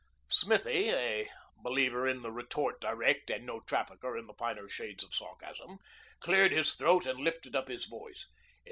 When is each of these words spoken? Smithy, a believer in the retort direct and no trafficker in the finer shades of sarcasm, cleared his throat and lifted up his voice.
Smithy, 0.29 0.89
a 0.89 1.29
believer 1.61 2.07
in 2.07 2.23
the 2.23 2.31
retort 2.31 2.81
direct 2.81 3.29
and 3.29 3.45
no 3.45 3.59
trafficker 3.59 4.17
in 4.17 4.25
the 4.25 4.33
finer 4.33 4.67
shades 4.67 5.03
of 5.03 5.13
sarcasm, 5.13 5.77
cleared 6.19 6.51
his 6.51 6.73
throat 6.73 7.05
and 7.05 7.19
lifted 7.19 7.55
up 7.55 7.67
his 7.67 7.85
voice. 7.85 8.25